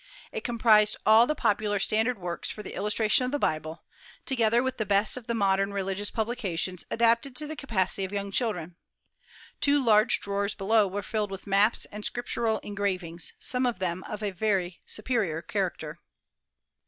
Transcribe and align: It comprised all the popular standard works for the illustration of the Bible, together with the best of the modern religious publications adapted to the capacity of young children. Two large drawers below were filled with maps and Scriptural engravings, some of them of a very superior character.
It 0.31 0.43
comprised 0.43 0.97
all 1.05 1.27
the 1.27 1.35
popular 1.35 1.77
standard 1.77 2.17
works 2.17 2.49
for 2.49 2.63
the 2.63 2.73
illustration 2.73 3.23
of 3.25 3.31
the 3.31 3.37
Bible, 3.37 3.83
together 4.25 4.63
with 4.63 4.77
the 4.77 4.83
best 4.83 5.15
of 5.15 5.27
the 5.27 5.35
modern 5.35 5.71
religious 5.73 6.09
publications 6.09 6.83
adapted 6.89 7.35
to 7.35 7.45
the 7.45 7.55
capacity 7.55 8.03
of 8.03 8.11
young 8.11 8.31
children. 8.31 8.77
Two 9.59 9.77
large 9.79 10.19
drawers 10.19 10.55
below 10.55 10.87
were 10.87 11.03
filled 11.03 11.29
with 11.29 11.45
maps 11.45 11.85
and 11.91 12.03
Scriptural 12.03 12.57
engravings, 12.63 13.33
some 13.37 13.67
of 13.67 13.77
them 13.77 14.03
of 14.05 14.23
a 14.23 14.31
very 14.31 14.79
superior 14.87 15.39
character. 15.43 15.99